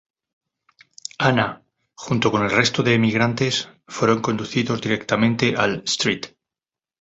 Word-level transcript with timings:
Anna, 1.19 1.61
junto 1.93 2.31
con 2.31 2.41
el 2.43 2.49
resto 2.49 2.81
de 2.81 2.95
emigrantes, 2.95 3.69
fueron 3.87 4.23
conducidos 4.23 4.81
directamente 4.81 5.53
al 5.55 5.83
St. 5.85 6.35